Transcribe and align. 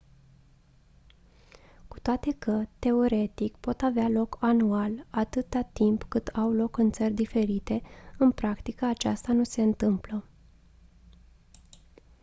cu 1.87 1.99
toate 1.99 2.35
că 2.39 2.63
teoretic 2.79 3.55
pot 3.55 3.81
avea 3.81 4.07
loc 4.09 4.37
anual 4.39 5.05
atâta 5.09 5.61
timp 5.61 6.03
cât 6.03 6.27
au 6.27 6.51
loc 6.51 6.77
în 6.77 6.91
țări 6.91 7.13
diferite 7.13 7.81
în 8.17 8.31
practică 8.31 8.85
aceasta 8.85 9.31
nu 9.33 9.43
se 9.43 9.61
întâmplă 9.61 10.25